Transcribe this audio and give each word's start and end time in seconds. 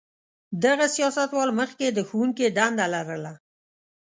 دغه 0.63 0.85
سیاستوال 0.95 1.49
مخکې 1.59 1.85
د 1.91 1.99
ښوونکي 2.07 2.45
دنده 2.57 2.85
لرله. 2.93 3.33